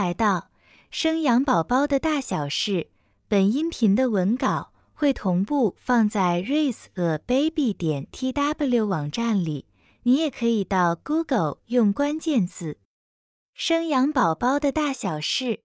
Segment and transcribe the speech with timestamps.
[0.00, 0.50] 来到
[0.90, 2.90] 生养宝宝的大小事。
[3.28, 9.66] 本音频的文稿会同步放在 raiseababy 点 tw 网站里，
[10.04, 12.78] 你也可以到 Google 用关键字
[13.52, 15.60] “生养宝宝的大小事”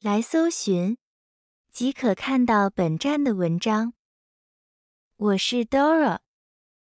[0.00, 0.96] 来搜寻，
[1.70, 3.92] 即可看到本站的文章。
[5.18, 6.20] 我是 Dora，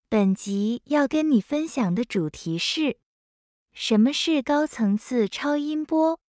[0.09, 2.97] 本集要跟你分享的主题是。
[3.73, 6.19] 什么是高层次超音波？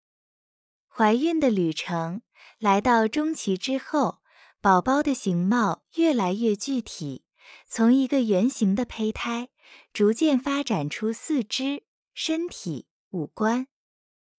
[0.97, 2.23] 怀孕的旅程
[2.61, 4.19] 来到中期之后，
[4.61, 7.25] 宝宝的形貌越来越具体，
[7.67, 9.49] 从一个圆形的胚胎，
[9.93, 11.83] 逐渐发展出四肢、
[12.15, 13.67] 身体、五官。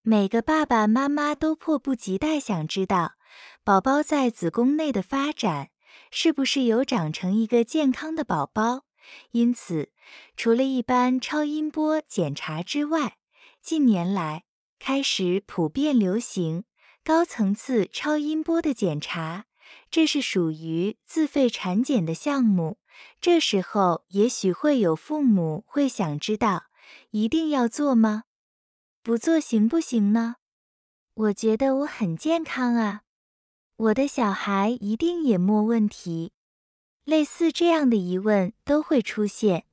[0.01, 3.15] 每个爸爸妈妈都迫不及待想知道，
[3.65, 5.71] 宝宝在子宫内的发展
[6.09, 8.85] 是不是有长成一个健康的宝宝。
[9.31, 9.91] 因此，
[10.37, 13.17] 除了一般超音波检查之外，
[13.61, 14.44] 近年来
[14.79, 16.63] 开始普遍流行
[17.03, 19.45] 高层次超音波的检查。
[19.89, 22.77] 这是属于自费产检的项目。
[23.19, 26.65] 这时候，也许会有父母会想知道：
[27.11, 28.23] 一定要做吗？
[29.01, 30.35] 不做行不行呢？
[31.15, 33.01] 我觉得我很健康啊，
[33.77, 36.33] 我的小孩一定也没问题。
[37.03, 39.65] 类似这样的疑问都会出现，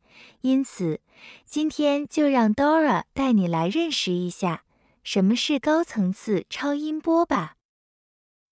[0.42, 1.00] 因此
[1.44, 4.64] 今天就让 Dora 带你来认识一下
[5.02, 7.56] 什么是高层次超音波吧。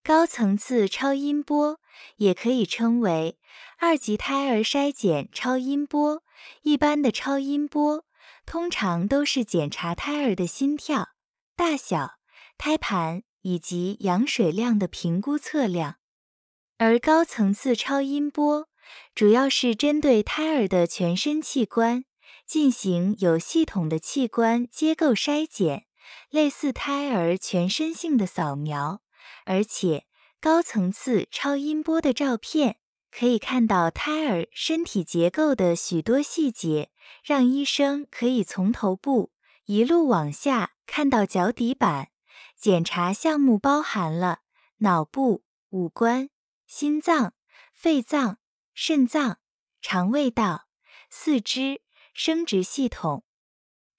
[0.02, 1.78] 高层次超音波
[2.16, 3.38] 也可以称为
[3.78, 6.22] 二级胎儿筛检超音波。
[6.62, 8.04] 一般的超音波
[8.46, 11.10] 通常都是检查胎儿的心跳、
[11.54, 12.14] 大小、
[12.56, 15.96] 胎盘以及羊水量的评估测量，
[16.78, 18.68] 而高层次超音波。
[19.14, 22.04] 主要是针对胎儿的全身器官
[22.46, 25.86] 进行有系统的器官结构筛检，
[26.31, 29.03] 类似胎儿全身性的扫描。
[29.44, 30.06] 而且
[30.41, 32.78] 高层次超音波的照片
[33.10, 36.91] 可以看到胎儿身体结构的许多细节，
[37.25, 39.32] 让医生可以从头部
[39.66, 42.09] 一路往下看到脚底板。
[42.56, 44.41] 检查项目包含了
[44.78, 46.31] 脑部、五官、
[46.66, 47.34] 心脏、
[47.72, 48.38] 肺脏。
[48.72, 49.41] 肾脏、
[49.82, 50.66] 肠胃道、
[51.10, 51.82] 四肢、
[52.15, 53.25] 生殖系统，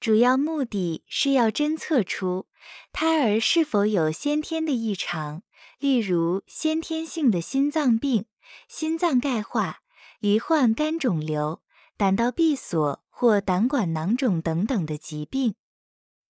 [0.01, 2.47] 主要目的是要侦测出
[2.91, 5.43] 胎儿是否有先天的异常，
[5.77, 8.25] 例如先天性的心脏病、
[8.67, 9.81] 心脏钙化、
[10.19, 11.61] 罹患肝肿瘤、
[11.97, 15.53] 胆道闭锁或胆管囊肿等等的疾病。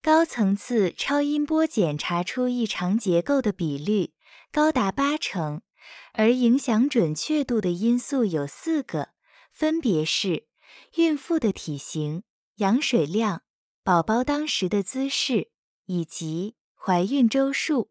[0.02, 4.12] 高层次超音波检查出异常结构的比率
[4.52, 5.62] 高达八成。
[6.12, 9.08] 而影响准确度的因素有四个，
[9.50, 10.46] 分别是
[10.96, 12.22] 孕妇的体型、
[12.56, 13.42] 羊水量、
[13.84, 15.50] 宝宝当时的姿势
[15.86, 17.90] 以及怀孕周数。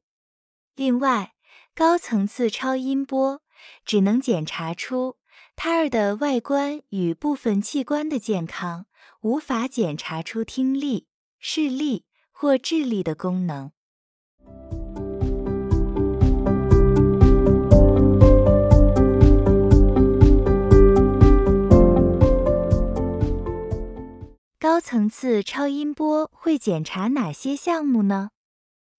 [0.74, 1.34] 另外，
[1.76, 3.42] 高层次超音波
[3.84, 5.18] 只能检查出
[5.58, 8.86] 胎儿的外观与部分器官的健康，
[9.20, 11.10] 无法检查出听力、
[11.40, 13.74] 视力或智力的功能。
[24.72, 28.32] 高层次超音波会检查哪些项目呢？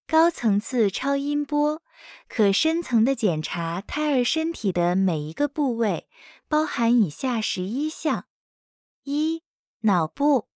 [0.05, 1.81] 高层次超音波
[2.27, 6.07] 可深层的检查胎儿身体的每一个部位，
[6.47, 8.27] 包含以下十一项：
[9.05, 9.41] 一、
[9.79, 10.47] 脑部，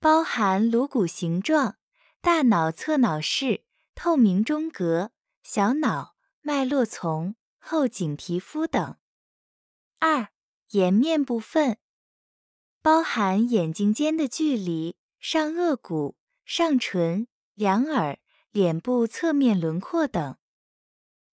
[0.00, 1.76] 包含颅骨形状、
[2.22, 3.64] 大脑侧脑室、
[3.94, 5.10] 透明中隔、
[5.42, 8.96] 小脑、脉络丛、后颈皮肤等；
[9.98, 10.28] 二、
[10.70, 11.76] 颜面部分。
[12.84, 18.18] 包含眼睛间的距离、上颚骨、上唇、两耳、
[18.50, 20.36] 脸部侧面轮廓等。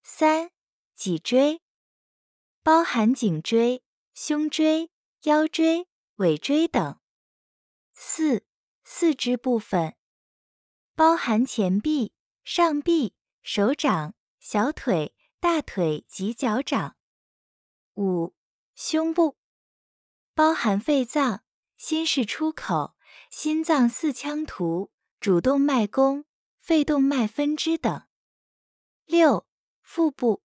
[0.02, 0.52] 三、
[0.96, 1.62] 脊椎，
[2.64, 3.84] 包含颈椎、
[4.14, 4.92] 胸椎、
[5.24, 7.02] 腰椎、尾椎等。
[7.92, 8.46] 四、
[8.86, 9.98] 四肢部分，
[10.96, 12.14] 包含前臂、
[12.46, 16.96] 上臂、手掌、小腿、大腿及脚掌。
[17.96, 18.34] 五、
[18.74, 19.41] 胸部。
[20.34, 21.44] 包含肺脏、
[21.78, 22.96] 心室出口、
[23.30, 26.26] 心脏四腔图、主动脉弓、
[26.58, 28.08] 肺动脉分支等。
[29.06, 29.46] 六、
[29.82, 30.42] 腹部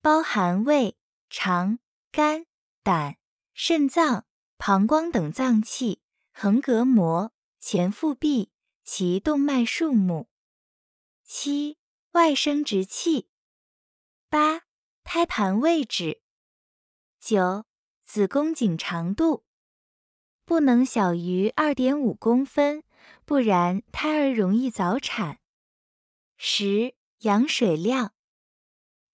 [0.00, 0.98] 包含胃、
[1.30, 1.78] 肠、
[2.10, 2.46] 肝、
[2.82, 3.16] 胆、
[3.54, 4.26] 肾脏、
[4.58, 6.02] 膀胱等脏器，
[6.32, 8.52] 横膈膜、前腹壁
[8.84, 10.28] 其动脉数目。
[11.24, 11.78] 七、
[12.10, 13.30] 外生殖器。
[14.28, 14.62] 八、
[15.02, 16.22] 胎盘位置。
[17.18, 17.64] 九。
[18.12, 19.44] 子宫颈长度
[20.44, 22.82] 不能小于二点五公分，
[23.24, 25.38] 不然胎儿容易早产。
[26.36, 28.12] 十、羊水量。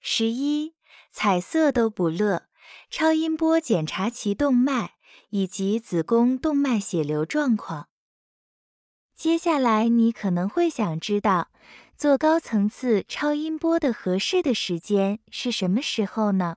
[0.01, 0.75] 十一、
[1.13, 2.49] 彩色都不乐，
[2.91, 4.97] 超音波检查其动脉
[5.31, 7.89] 以及子宫动脉血流状况。
[9.15, 11.53] 接下来你可能会想知道，
[11.97, 16.57] 做高层次超音波的合适的时间是什么时候呢？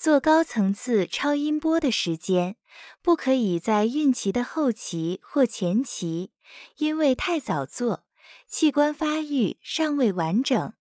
[0.00, 2.56] 做高层次超音波的时间，
[3.02, 6.30] 不可以在孕期的后期或前期，
[6.78, 8.06] 因为太早做，
[8.48, 10.72] 器官发育尚未完整，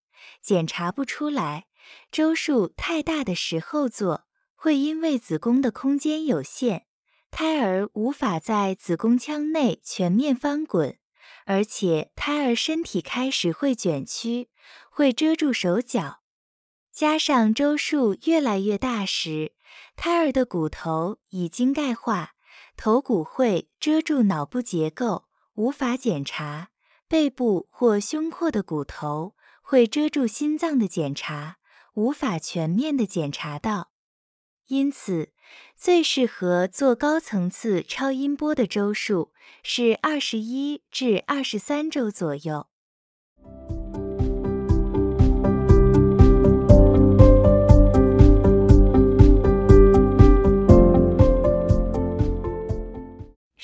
[0.42, 1.64] 检查不出来；
[2.10, 4.26] 周数太大的时候做，
[4.56, 6.84] 会因为子宫的空间有限，
[7.30, 10.98] 胎儿无法在子宫腔内全面翻滚，
[11.46, 14.48] 而且胎儿身体开始会卷曲，
[14.90, 16.19] 会遮住手脚。
[16.92, 19.54] 加上周数越来越大时，
[19.96, 22.32] 胎儿的骨头已经钙化，
[22.76, 25.26] 头骨会遮住脑部结构，
[25.56, 26.68] 无法检查；
[27.08, 31.58] 背部或胸廓的骨头会遮住心脏的检查，
[31.94, 33.92] 无法全面的检查到。
[34.68, 35.32] 因此，
[35.76, 39.34] 最适合做高层次超音波的周数
[39.64, 42.69] 是二十一至二十三周左右。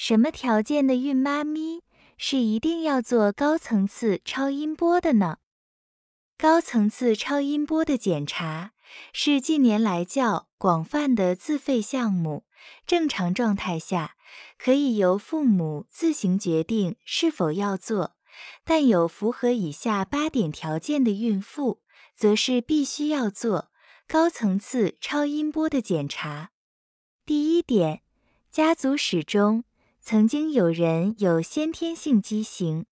[0.08, 1.82] 什么条件的孕妈咪
[2.16, 5.38] 是一定要做高层次超音波的呢？
[6.38, 8.74] 高层次超音波的检查
[9.12, 12.46] 是近年来较广泛的自费项目。
[12.86, 14.16] 正常状态下，
[14.60, 18.16] 可以由父母自行决定是否要做，
[18.64, 21.82] 但有符合以下八点条件的孕妇，
[22.16, 23.72] 则是必须要做
[24.08, 26.52] 高层次超音波的检查。
[27.26, 28.04] 第一点，
[28.52, 29.64] 家族史中。
[30.08, 32.86] 曾经有人有先天性畸形。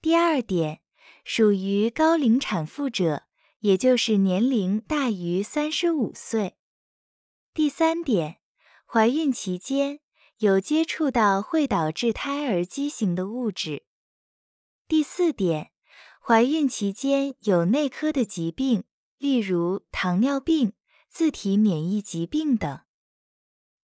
[0.00, 0.80] 第二点，
[1.22, 3.24] 属于高龄产妇者，
[3.58, 6.56] 也就是年龄大于三十五岁。
[7.52, 8.38] 第三点，
[8.86, 10.00] 怀孕期间
[10.38, 13.84] 有接触到会导致胎儿畸形的物质。
[14.88, 15.72] 第四点，
[16.26, 18.84] 怀孕期间有内科的疾病，
[19.18, 20.72] 例如糖尿病、
[21.10, 22.80] 自体免疫疾病等。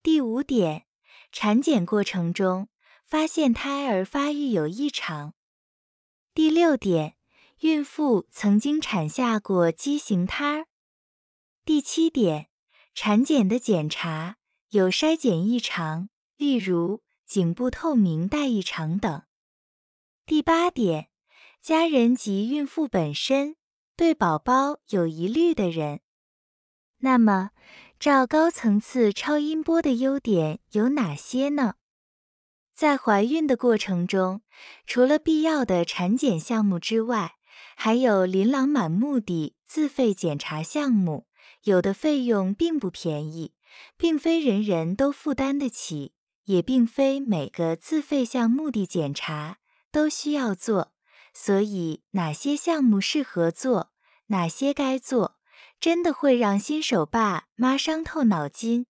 [0.03, 0.87] 第五点。
[1.33, 2.69] 产检过程中
[3.05, 5.35] 发现胎儿发育有异常。
[6.35, 7.17] 第六点，
[7.61, 10.67] 孕妇曾经产下过畸形胎儿。
[11.65, 12.49] 第七点，
[12.95, 14.37] 产检的检查
[14.71, 19.23] 有筛检异常，例如颈部透明带异常等。
[20.27, 21.11] 第八点，
[21.61, 23.57] 家人及孕妇本身
[23.97, 26.01] 对宝宝有疑虑的人。
[26.99, 27.51] 那么。
[28.01, 31.75] 照高层次超音波的优点有哪些呢？
[32.73, 34.41] 在怀孕的过程中，
[34.87, 37.35] 除了必要的产检项目之外，
[37.77, 41.27] 还有琳琅满目的自费检查项目，
[41.65, 43.53] 有的费用并不便宜，
[43.99, 46.15] 并非人人都负担得起，
[46.45, 49.59] 也并非每个自费项目的检查
[49.93, 50.95] 都需要做。
[51.35, 53.93] 所以，哪些项目适合做，
[54.29, 55.37] 哪些该做？
[55.81, 58.85] 真的会让新手爸妈伤透脑筋，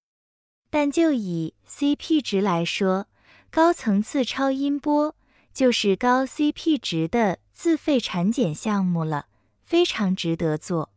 [0.70, 3.06] 但就以 CP 值来说，
[3.48, 5.14] 高层次超音波
[5.54, 9.28] 就是高 CP 值的自费产检项目了，
[9.62, 10.92] 非常值得做。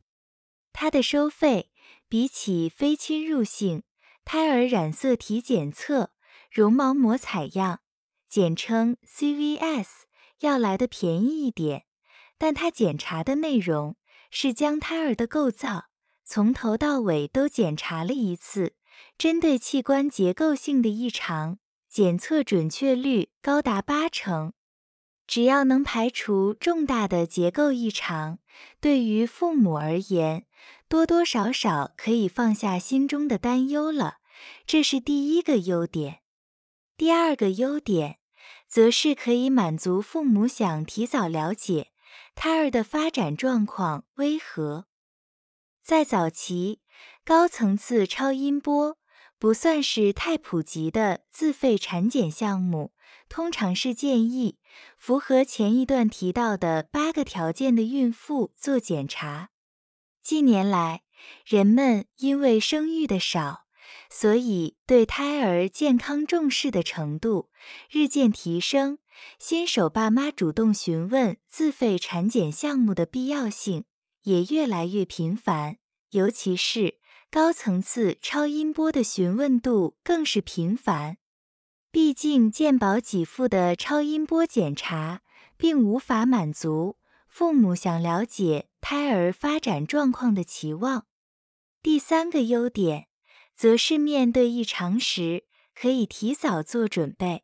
[0.71, 1.69] 它的收费
[2.09, 3.83] 比起非侵入性
[4.25, 6.09] 胎儿染色体检测、
[6.51, 7.81] 绒毛膜采样
[8.27, 9.85] （简称 CVS）
[10.39, 11.85] 要来的便宜一点，
[12.39, 13.95] 但它检查的内容。
[14.35, 15.89] 是将胎儿的构造
[16.25, 18.73] 从头到尾都检查了一次，
[19.17, 24.53] 针对器官结构性的异常，检测准确率高达八成。
[25.25, 28.39] 只要能排除重大的结构异常，
[28.81, 30.45] 对于父母而言，
[30.89, 34.17] 多多少少可以放下心中的担忧了。
[34.65, 36.19] 这是第一个优点。
[36.97, 38.19] 第二个优点，
[38.67, 41.91] 则是可以满足父母想提早了解。
[42.35, 44.87] 胎儿的发展状况为何？
[45.83, 46.79] 在早期，
[47.25, 48.97] 高层次超音波
[49.37, 52.93] 不算是太普及的自费产检项目，
[53.27, 54.57] 通常是建议
[54.97, 59.49] 符合前一段提到的八个条件的孕妇做检查。
[60.21, 61.03] 近年来，
[61.45, 63.65] 人们因为生育的少，
[64.09, 67.49] 所以对胎儿健康重视的程度
[67.89, 68.99] 日渐提升。
[69.37, 73.83] 新手爸妈主动询问自费产检项目的必要性
[74.23, 75.77] 也越来越频繁，
[76.11, 76.99] 尤其是
[77.29, 81.17] 高层次超音波的询问度更是频繁。
[81.91, 85.21] 毕竟健保给付的超音波检查
[85.57, 91.05] 并无法满足父母想了解胎儿发展状况的期望。
[91.81, 93.07] 第三个优点，
[93.55, 97.43] 则是面对异常时可以提早做准备。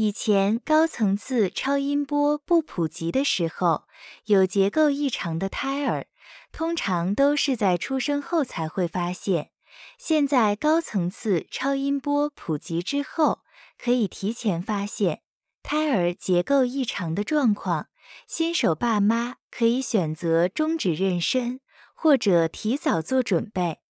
[0.00, 3.88] 以前高层次超音波不普及的时候，
[4.26, 6.06] 有结构异常的胎儿，
[6.52, 9.50] 通常都是在出生后才会发现。
[9.98, 13.40] 现在高层次超音波普及之后，
[13.76, 15.22] 可以提前发现
[15.64, 17.88] 胎儿结构异常的状况。
[18.28, 21.58] 新手爸妈可以选择终止妊娠，
[21.92, 23.80] 或者提早做准备，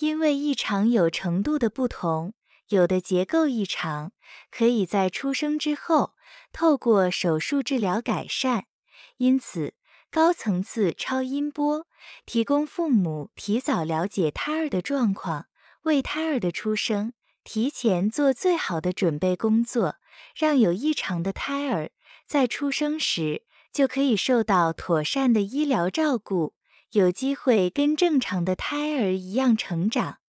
[0.00, 2.34] 因为异常有程度的不同，
[2.68, 4.12] 有的结构异常
[4.50, 6.14] 可以在出生之后
[6.52, 8.66] 透过手术治疗改善。
[9.18, 9.74] 因此，
[10.10, 11.86] 高层次超音波。
[12.24, 15.46] 提供父母提早了解胎儿的状况，
[15.82, 17.12] 为胎儿的出生
[17.44, 19.96] 提前做最好的准备工作，
[20.34, 21.90] 让有异常的胎儿
[22.26, 26.54] 在出生时就可以受到妥善的医疗照顾，
[26.92, 30.20] 有机会跟正常的胎儿一样成长。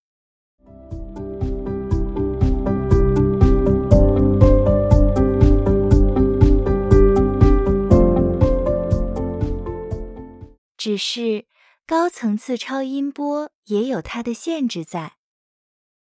[10.82, 11.46] 只是。
[11.86, 15.18] 高层次超音波也有它的限制在，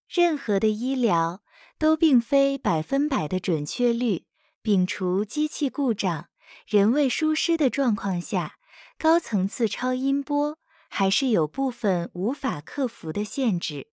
[0.09, 1.43] 任何的医疗
[1.77, 4.25] 都并非百分百的准确率。
[4.61, 6.27] 摒除机器故障、
[6.67, 8.57] 人为疏失的状况下，
[8.97, 10.57] 高层次超音波
[10.89, 13.87] 还是有部分无法克服的限制。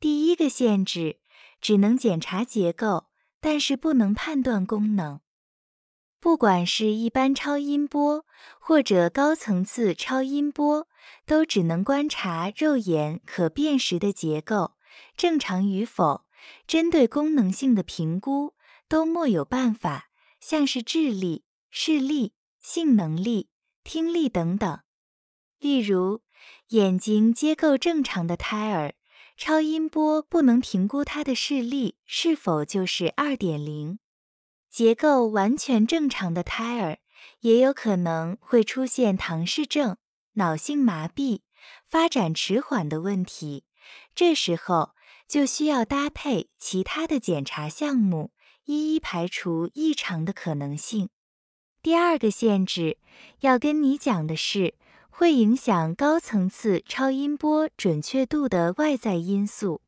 [0.00, 1.20] 第一个限制，
[1.60, 5.20] 只能检查结构，但是不能判断功能。
[6.20, 8.26] 不管是一般超音波
[8.58, 10.86] 或者高层次超音波，
[11.24, 14.72] 都只能观察肉眼可辨识的结构
[15.16, 16.26] 正常与否。
[16.66, 18.54] 针对功能性的评估，
[18.88, 20.08] 都莫有办法，
[20.40, 23.50] 像是智力、视力、性能力、
[23.84, 24.80] 听力等等。
[25.58, 26.22] 例如，
[26.68, 28.94] 眼睛结构正常的胎儿，
[29.36, 33.98] 超音波不能评估他的视力是否就是二点零。
[34.70, 36.98] 结构完全正常的胎儿，
[37.40, 39.96] 也有可能会出现唐氏症、
[40.34, 41.40] 脑性麻痹、
[41.84, 43.64] 发展迟缓的问题。
[44.14, 44.94] 这时候
[45.26, 48.30] 就需要搭配其他的检查项目，
[48.64, 51.08] 一一排除异常的可能性。
[51.82, 52.98] 第二个限制
[53.40, 54.76] 要跟你讲的是，
[55.10, 59.82] 会影响高层次超音波准确度的外在因素。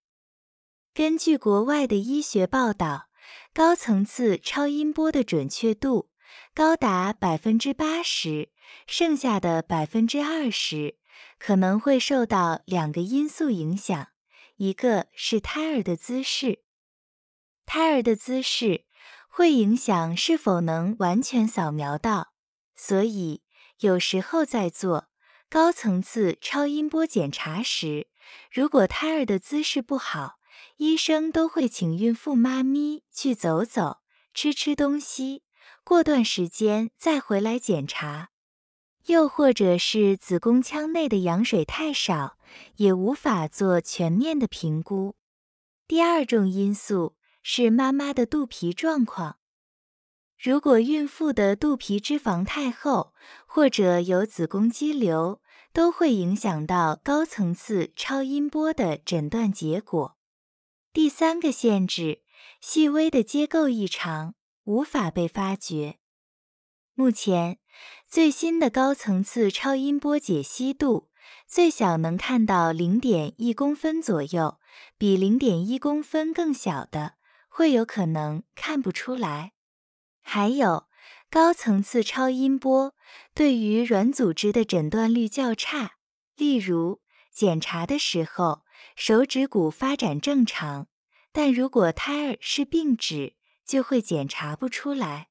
[0.93, 3.12] 根据国外的医学报道。
[3.55, 6.09] 高层次超音波的准确度
[6.55, 8.51] 高达百分之八十，
[8.87, 10.97] 剩下的百分之二十
[11.39, 14.09] 可能会受到两个因素影响，
[14.57, 16.61] 一个是胎儿的姿势，
[17.67, 18.87] 胎儿的姿势
[19.29, 22.33] 会影响是否能完全扫描到，
[22.75, 23.43] 所以
[23.81, 25.09] 有时候在做
[25.51, 28.09] 高层次超音波检查时，
[28.51, 30.39] 如果胎儿的姿势不好。
[30.83, 33.99] 医生都会请孕妇妈咪去走走，
[34.35, 35.45] 吃吃东西，
[35.85, 38.31] 过段时间再回来检查。
[39.07, 42.37] 又或者是子宫腔内的羊水太少，
[42.79, 45.15] 也无法做全面的评估。
[45.87, 49.37] 第二种因素是妈妈的肚皮状况，
[50.37, 53.15] 如果孕妇的肚皮脂肪太厚，
[53.47, 55.41] 或者有子宫肌瘤，
[55.73, 60.17] 都会影响到高层次超音波的诊断结果。
[60.93, 62.21] 第三个限制，
[62.61, 64.35] 细微的结构异常
[64.65, 65.99] 无法被发觉。
[66.93, 67.59] 目前
[68.07, 71.09] 最新的高层次超音波解析度
[71.47, 74.59] 最小能看到零点一公分左右，
[74.99, 77.15] 比零点一公分更小的
[77.49, 79.53] 会有可能看不出来。
[80.21, 80.89] 还有
[81.31, 82.95] 高层次超音波
[83.33, 85.93] 对于软组织的诊断率较差，
[86.37, 87.01] 例如
[87.33, 88.62] 检查的时候。
[88.97, 90.89] 手指骨发展正常，
[91.33, 95.29] 但如果胎儿是病指，就会检查不出来。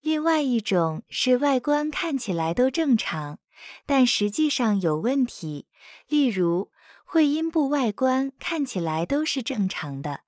[0.00, 3.38] 另外一种是外观看起来都正常，
[3.84, 5.68] 但实际上有问题，
[6.08, 6.70] 例如
[7.04, 10.20] 会阴部外观看起来都是正常的，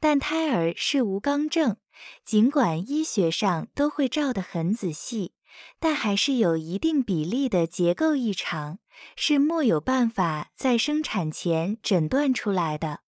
[0.00, 1.76] 但胎儿是无肛症，
[2.24, 5.34] 尽管医学上都会照得很仔细，
[5.78, 8.80] 但还是有一定比例的结构异常。
[9.16, 13.00] 是莫有办法在生产前诊断出来的，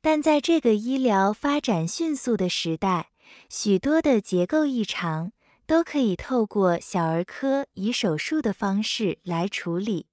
[0.00, 3.10] 但在这个医疗发展迅速的时代，
[3.48, 5.32] 许多的结构异常
[5.66, 10.06] 都可以透过小儿科以手术的方式来处理。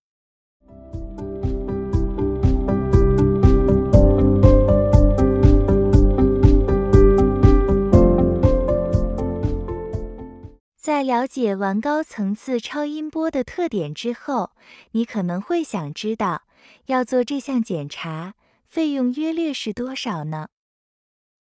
[10.83, 14.51] 在了解完高层次超音波的特点之后，
[14.91, 16.41] 你可能会想知道，
[16.87, 18.33] 要做这项检查
[18.65, 20.49] 费用约略是多少呢？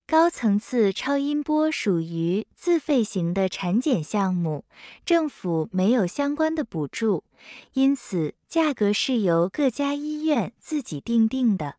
[0.06, 4.64] 高层次超音波属于自费型的产检项目，
[5.04, 7.24] 政府没有相关的补助，
[7.72, 11.78] 因此价格是由各家医院自己定定的。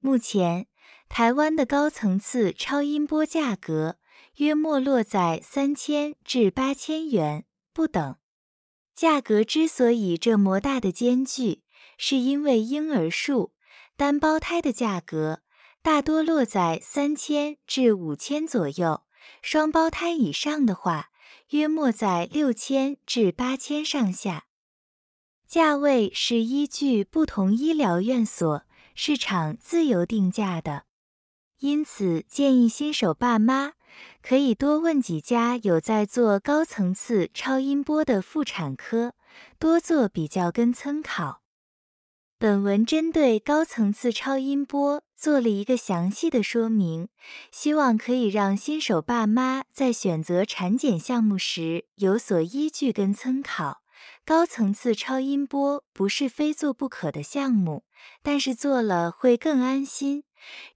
[0.00, 0.66] 目前，
[1.08, 3.98] 台湾的高层次超音波价格。
[4.36, 8.16] 约莫落在三千至八千元不等。
[8.94, 11.62] 价格之所以这么大的间距，
[11.98, 13.52] 是因为婴儿数
[13.96, 15.42] 单胞胎的价格
[15.82, 19.02] 大多落在三千至五千左右，
[19.40, 21.10] 双胞胎以上的话，
[21.50, 24.46] 约莫在六千至八千上下。
[25.46, 28.64] 价位是依据不同医疗院所
[28.94, 30.84] 市场自由定价的，
[31.60, 33.75] 因此建议新手爸妈。
[34.22, 39.14] 可以多问几家有在做高层次超音波的妇产科，
[39.58, 41.42] 多做比较跟参考。
[42.38, 47.08] 本文针对高层次超音波做了一个详细的说明，
[47.50, 53.80] 希望可以让新手爸妈在选择产检项目时有所依据跟参考。
[54.26, 57.84] 高层次超音波不是非做不可的项目，
[58.22, 60.24] 但是做了会更安心。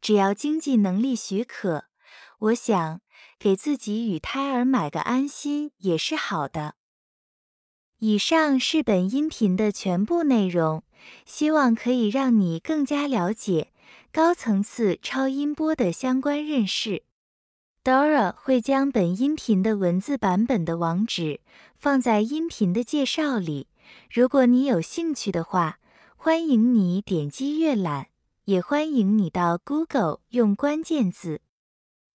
[0.01, 1.85] 只要经济能力许可，
[2.39, 3.03] 我想。
[3.41, 6.75] 给自己与胎儿买个安心也是好的。
[8.01, 10.85] 以上是本音频的全部内容，
[11.25, 13.73] 希望可以让你更加了解
[14.13, 17.05] 高层次超音波的相关认识。
[17.83, 21.41] Dora 会将本音频的文字版本的网址
[21.75, 23.69] 放在音频的介绍里，
[24.11, 25.79] 如果你有兴趣的话，
[26.15, 28.09] 欢迎你点击阅览，
[28.45, 31.41] 也欢迎你到 Google 用关键字。